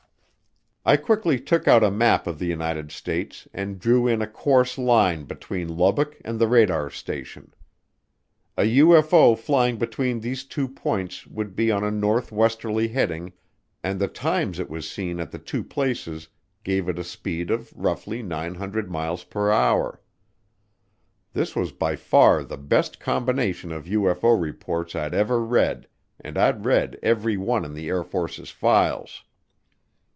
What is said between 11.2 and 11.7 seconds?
would